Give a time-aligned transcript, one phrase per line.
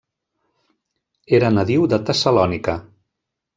[1.41, 2.79] Era nadiu de Tessalònica.